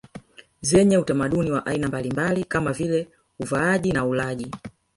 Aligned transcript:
zenye 0.61 0.97
utamaduni 0.97 1.51
wa 1.51 1.65
aina 1.65 1.87
mbalimbali 1.87 2.43
kama 2.43 2.73
vile 2.73 3.07
uvaaji 3.39 3.91
na 3.93 4.05
ulaji 4.05 4.51